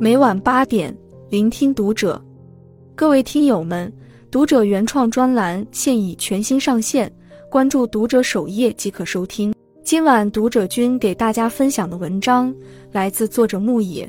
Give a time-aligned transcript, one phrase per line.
[0.00, 0.96] 每晚八点，
[1.28, 2.24] 聆听读者。
[2.94, 3.92] 各位听友们，
[4.30, 7.12] 读者原创专栏现已全新上线，
[7.50, 9.52] 关注读者首页即可收听。
[9.82, 12.54] 今晚读者君给大家分享的文章
[12.92, 14.08] 来自作者牧野。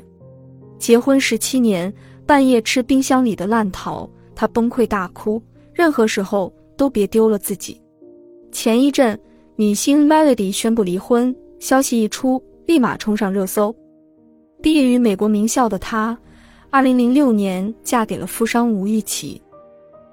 [0.78, 1.92] 结婚十七年，
[2.24, 5.42] 半夜吃冰箱里的烂桃，他崩溃大哭。
[5.74, 7.80] 任何时候都别丢了自己。
[8.52, 9.18] 前一阵，
[9.56, 13.74] 女星 Melody 宣布离婚，消息一出，立马冲上热搜。
[14.62, 16.16] 毕业于美国名校的她，
[16.68, 19.40] 二零零六年嫁给了富商吴玉琪。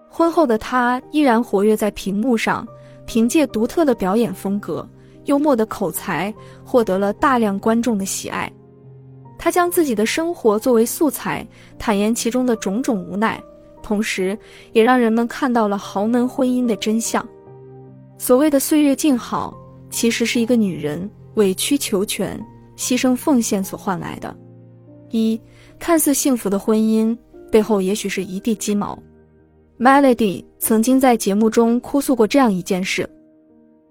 [0.10, 2.66] 婚后的她依然活跃在屏幕上，
[3.06, 4.88] 凭借独特的表演风格、
[5.26, 6.34] 幽默的口才，
[6.64, 8.50] 获得了大量观众的喜爱。
[9.38, 11.46] 她将自己的生活作为素材，
[11.78, 13.44] 坦言其中的种种无奈，
[13.84, 14.38] 同时
[14.72, 17.28] 也让人们看到了豪门婚姻的真相。
[18.18, 19.54] 所谓的岁月静好，
[19.90, 22.42] 其实是一个女人委曲求全。
[22.78, 24.34] 牺牲奉献所换来的，
[25.10, 25.40] 一
[25.80, 27.18] 看似幸福的婚姻
[27.52, 28.98] 背后，也许是一地鸡毛。
[29.80, 33.10] Melody 曾经在节目中哭诉过这样一件事：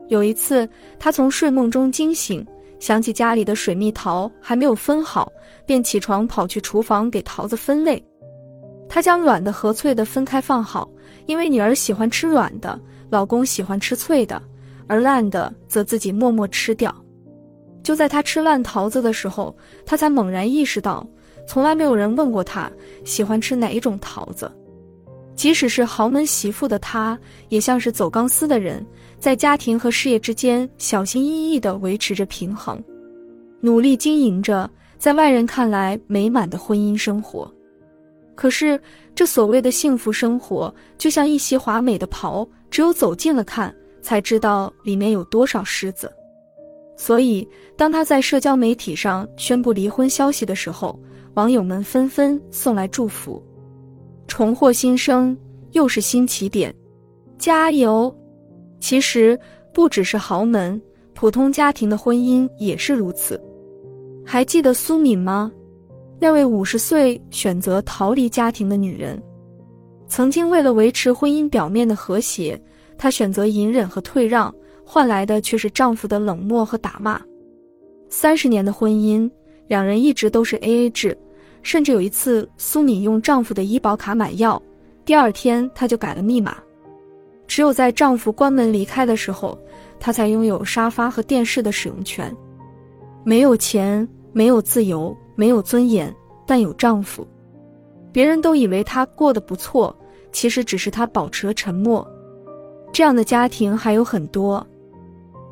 [0.09, 2.45] 有一次，她从睡梦中惊醒，
[2.79, 5.31] 想起家里的水蜜桃还没有分好，
[5.65, 8.03] 便起床跑去厨房给桃子分类。
[8.89, 10.89] 她将软的和脆的分开放好，
[11.27, 14.41] 因为女儿喜欢吃软的，老公喜欢吃脆的，
[14.87, 16.95] 而烂的则自己默默吃掉。
[17.87, 21.07] 就在他吃烂桃子的时候，他才猛然意识到，
[21.47, 22.69] 从来没有人问过他
[23.05, 24.51] 喜欢吃哪一种桃子。
[25.37, 27.17] 即使是豪门媳妇的他，
[27.49, 28.85] 也像是走钢丝的人，
[29.21, 32.83] 在家庭和事业之间小心翼翼地维持着平衡，
[33.61, 37.49] 努力经营着在外人看来美满的婚姻生活。
[38.35, 38.81] 可是，
[39.15, 46.13] 这所谓的幸福生活，就像一袭华美的袍，只有走近了看，才知道里面有多少虱子。
[46.97, 50.99] 所以，当他在社交媒体上宣布离婚消息的时候，
[51.35, 53.43] 网友们纷纷送来祝福。
[54.27, 55.37] 重获新生，
[55.73, 56.75] 又是新起点，
[57.39, 58.13] 加油！
[58.81, 59.39] 其实
[59.73, 60.81] 不只是豪门，
[61.13, 63.41] 普通家庭的婚姻也是如此。
[64.25, 65.53] 还记得苏敏吗？
[66.19, 69.23] 那位五十岁选择逃离家庭的女人，
[70.09, 72.61] 曾经为了维持婚姻表面的和谐，
[72.97, 74.53] 她选择隐忍和退让。
[74.89, 77.21] 换来的却是丈夫的冷漠和打骂。
[78.09, 79.29] 三十年的婚姻，
[79.67, 81.19] 两人一直都是 A A 制，
[81.63, 84.63] 甚至有一次，苏敏用丈夫的医保卡买药，
[85.05, 86.57] 第二天她就改了密码。
[87.49, 89.59] 只有在丈夫关门离开的时候，
[89.99, 92.35] 她才拥有沙发和电视的使用权。
[93.25, 96.15] 没有钱，没有自由，没有尊严，
[96.47, 97.27] 但有丈夫。
[98.13, 99.95] 别人都以为她过得不错，
[100.31, 102.07] 其实只是她保持了沉默。
[102.93, 104.65] 这样的家庭还有很多。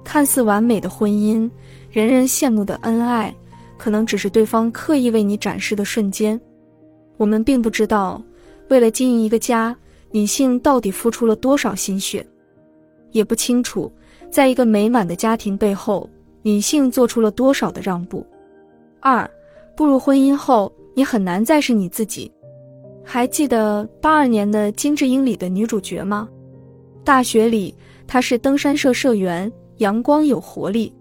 [0.05, 1.51] 看似完美的婚姻，
[1.91, 3.35] 人人羡慕的恩爱，
[3.79, 6.39] 可能只是对方刻意为你展示的瞬间。
[7.17, 8.23] 我们并不知道，
[8.69, 9.75] 为了经营一个家，
[10.11, 12.25] 女性到底付出了多少心血，
[13.13, 13.91] 也不清楚，
[14.31, 16.09] 在一个美满的家庭背后，
[16.43, 18.25] 女性做出了多少的让步。
[19.01, 19.29] 二，
[19.75, 22.31] 步入婚姻后，你很难再是你自己。
[23.03, 26.29] 还记得八二年的《金智英》里的女主角吗？
[27.05, 27.75] 大学里，
[28.07, 29.51] 她是登山社社员。
[29.79, 30.93] 阳光有活力，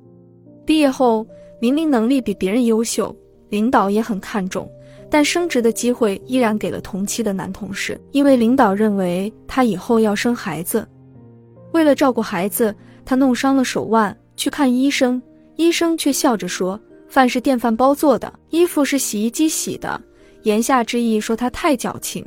[0.66, 1.26] 毕业后
[1.60, 3.16] 明明能力比别人优秀，
[3.50, 4.70] 领导也很看重，
[5.10, 10.88] 但升职的机会依然给了同期的男同事，因为领导认为他以后要生孩子。
[11.72, 12.76] 为了照顾孩子，
[13.06, 15.22] 他弄伤了手腕，去看医生，
[15.56, 20.00] 医生却笑着说：“饭是电饭煲做的，衣服是洗衣机洗的。”
[20.44, 22.26] 言下之意说他太矫情。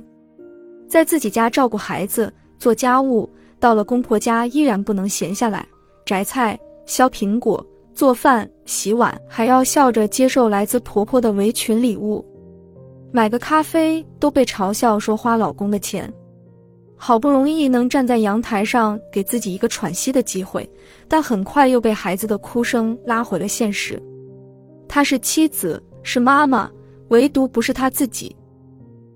[0.89, 3.29] 在自己家照顾孩子、做家务，
[3.61, 5.67] 到了公婆家依然不能闲下来。
[6.07, 12.25] 摘菜、削苹果、做饭、洗碗，还要笑着接受来自婆婆的围裙礼物。
[13.11, 16.11] 买个咖啡都被嘲笑说花老公的钱。
[16.97, 20.69] 好不容易能站在阳台上给自己一个喘息的机会，
[21.09, 24.01] 但很快又被孩子的哭声拉回了现实。
[24.89, 26.71] 她是妻子，是妈妈，
[27.09, 28.35] 唯独不是她自己。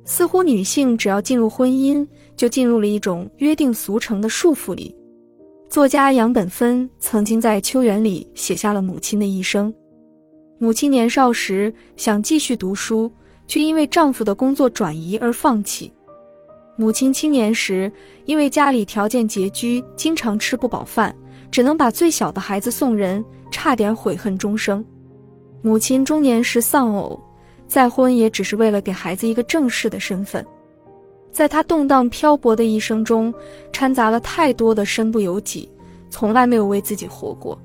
[0.04, 2.06] 似乎女性只要进入婚姻，
[2.36, 4.94] 就进入了一种约定俗成的束缚里。
[5.70, 9.72] 作家杨本芬曾经在《秋园》里写下了母亲的一生。
[10.58, 13.08] 母亲年少时想继续读书，
[13.46, 15.92] 却因为丈夫的工作转移而放弃。
[16.74, 17.90] 母亲青年时
[18.24, 21.14] 因为家里条件拮据，经常吃不饱饭，
[21.52, 24.84] 只能把最小的孩子送人，差点悔恨终生。
[25.62, 27.16] 母亲中年时丧偶，
[27.68, 30.44] 再婚也只是为了给孩子一个正式的身份。
[31.32, 33.32] 在她动荡漂泊的一生中，
[33.72, 35.68] 掺杂了太多的身不由己，
[36.10, 37.58] 从来没有为自己活过。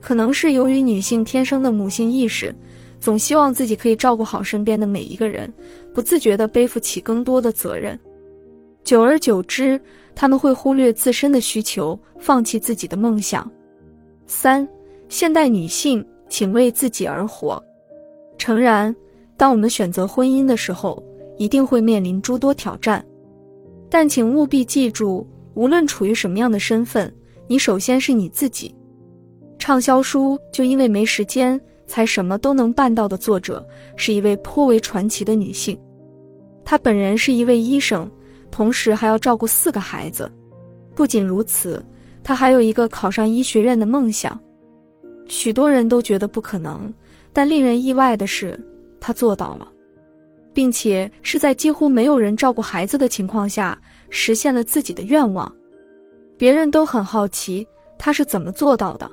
[0.00, 2.54] 可能是由于女性天生的母性意识，
[3.00, 5.52] 总希望自己可以照顾好身边的每一个人，
[5.92, 7.98] 不自觉地背负起更多的责任。
[8.84, 9.80] 久而久之，
[10.14, 13.50] 他们会忽略自身的需求，放弃自己的梦想。
[14.28, 14.66] 三，
[15.08, 17.60] 现代女性，请为自己而活。
[18.38, 18.94] 诚然，
[19.36, 21.02] 当我们选择婚姻的时候，
[21.36, 23.04] 一定会面临诸多挑战，
[23.90, 27.12] 但请务必记住，无论处于什么样的身份，
[27.46, 28.74] 你首先是你自己。
[29.58, 33.66] 畅销书就因为没时间才什么都能办到的作者，
[33.96, 35.78] 是一位颇为传奇的女性。
[36.64, 38.10] 她本人是一位医生，
[38.50, 40.30] 同时还要照顾四个孩子。
[40.94, 41.84] 不仅如此，
[42.24, 44.38] 她还有一个考上医学院的梦想。
[45.28, 46.92] 许多人都觉得不可能，
[47.32, 48.58] 但令人意外的是，
[49.00, 49.68] 她做到了，
[50.56, 55.54] 并且是在几乎没有人照顾孩子的情况下，实现了自己的愿望。
[56.38, 57.66] 别人都很好奇
[57.98, 59.06] 他是怎么做到的。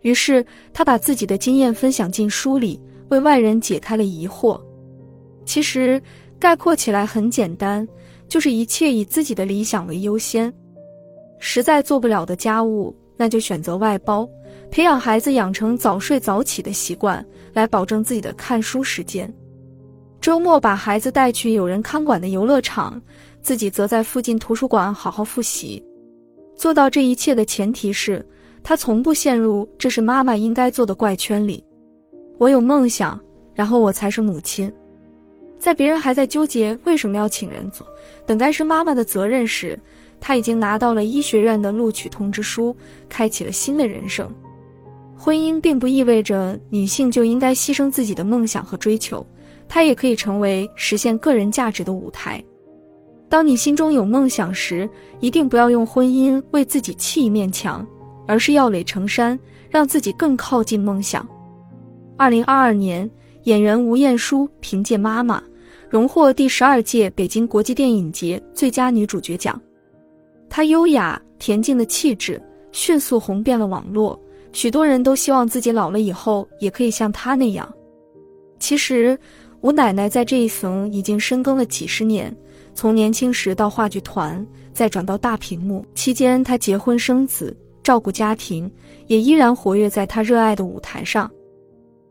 [0.00, 0.42] 于是，
[0.72, 2.80] 他把自己的经验分享进书里，
[3.10, 4.58] 为外人解开了疑惑。
[5.44, 6.00] 其实，
[6.38, 7.86] 概括起来很简单，
[8.26, 10.50] 就是一切以自己的理想为优先。
[11.38, 14.26] 实在做不了的家务，那就选择外包，
[14.70, 17.22] 培养孩子养成早睡早起的习惯，
[17.52, 19.30] 来保证自己的看书时间。
[20.22, 22.98] 周末把孩子带去有人看管的游乐场，
[23.42, 25.84] 自己则在附近图书馆好好复习。
[26.56, 28.24] 做到这一切的前提是。
[28.64, 31.64] 他从不陷入这是妈妈应该做的怪圈里。
[32.38, 33.18] 我有梦想，
[33.56, 34.72] 然后我才是母亲。
[35.58, 37.84] 在别人还在纠结为什么要请人做，
[38.24, 39.76] 等该是妈妈的责任时，
[40.20, 42.72] 他已经拿到了医学院的录取通知书，
[43.08, 44.32] 开启了新的人生。
[45.16, 49.26] 婚姻并不意味着女性就应该牺牲自己的梦想和追求，
[49.74, 52.44] 它也可以成为实现个人价值的舞台。
[53.30, 54.86] 当你心中有梦想时，
[55.20, 57.86] 一定不要用婚姻为自己砌一面墙。
[58.24, 59.38] 而是要垒成山，
[59.68, 61.26] 让自己更靠近梦想。
[62.16, 63.10] 二零二二年，
[63.44, 65.40] 演员吴彦姝凭借《妈妈》
[65.90, 69.60] 荣获第十二届北京国际电影节最佳女主角奖。
[70.48, 72.40] 她优雅恬静的气质
[72.70, 74.18] 迅速红遍了网络，
[74.52, 77.70] 许多人都希望自己老了以后也可以像她那样。
[78.60, 79.18] 其实，
[79.62, 82.36] 吴奶奶在这一层已经深耕了几十年，
[82.74, 87.56] 从年轻时到话剧团，再转到大屏幕，期间她结婚生子。
[87.82, 88.70] 照顾家庭，
[89.08, 91.30] 也依然活跃在她热爱的舞台上。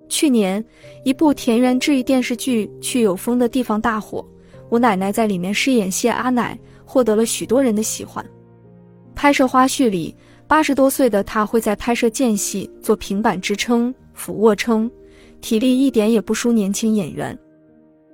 [0.10, 0.64] 去年，
[1.06, 4.26] 一部田园治愈电视剧《去有风的地方》大火，
[4.70, 8.26] 吴奶奶在里面饰演谢阿奶，获得了许多人的喜欢。
[9.16, 10.14] 拍摄花絮里，
[10.46, 14.92] 八十多岁的她会在拍摄间隙做平板支撑、俯卧撑，
[15.42, 17.38] 体力一点也不输年轻演员。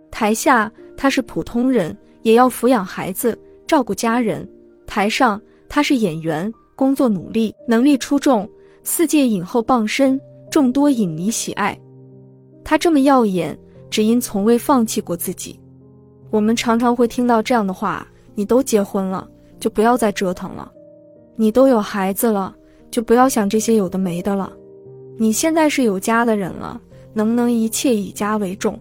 [0.09, 3.37] 台下他是普通人，也要抚养孩子、
[3.67, 4.43] 照顾家人；
[4.87, 5.39] 台上
[5.69, 6.51] 他是演员。
[6.75, 8.47] 工作努力，能力出众，
[8.83, 10.21] 四届影后傍身，
[10.51, 11.75] 众多影迷喜爱。
[12.63, 13.57] 他这么耀眼，
[13.89, 15.59] 只因从未放弃过自己。
[16.29, 19.27] 我们常常会听到这样的话：“你都结婚了，
[19.59, 20.71] 就不要再折腾了；
[21.35, 22.55] 你都有孩子了，
[22.91, 24.47] 就不要想这些有的没的了；
[25.17, 26.79] 你现在是有家的人了，
[27.17, 28.79] 能不能一切以家为重？”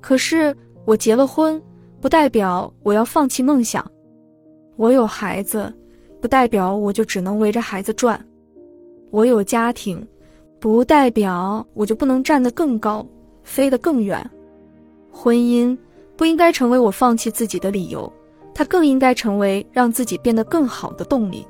[0.00, 0.54] 可是
[0.84, 1.60] 我结了婚，
[2.00, 3.84] 不代表我要放弃梦想。
[4.76, 5.72] 我有孩子。
[6.20, 8.24] 不代表我就只能围着孩子转，
[9.10, 10.06] 我有家庭，
[10.60, 13.04] 不代表我就不能站得更高，
[13.42, 14.24] 飞得更远。
[15.10, 15.76] 婚姻
[16.16, 18.10] 不应该成为我放弃自己的理由，
[18.54, 21.44] 它更应该成为让自己变得更好的动力。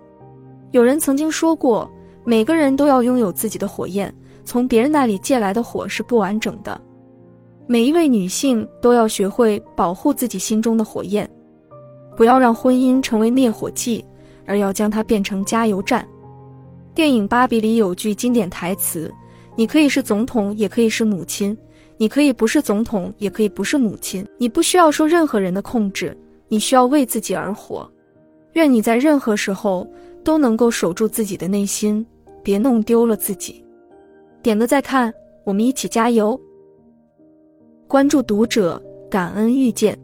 [0.71, 1.87] 有人曾经说过，
[2.25, 4.11] 每个人都要拥有自己的火焰，
[4.45, 6.81] 从别人那里借来的火是不完整的。
[7.67, 11.29] 每一位女性都要学会保护自己心中的火焰，
[12.17, 14.05] 不要让婚姻成为灭火器。
[14.45, 16.07] 而要将它变成加油站。
[16.95, 19.09] 电影《芭比》里有句经典台词
[19.55, 21.57] ：“你可以是总统，也可以是母亲；
[21.97, 24.27] 你可以不是总统，也可以不是母亲。
[24.39, 26.17] 你不需要受任何人的控制，
[26.49, 27.89] 你需要为自己而活。
[28.55, 29.89] 愿你在任何时候
[30.25, 32.05] 都能够守住自己的内心，
[32.43, 33.65] 别弄丢了自己。”
[34.43, 36.39] 点个再看，我们一起加油！
[37.87, 39.97] 关注读者，感恩遇见。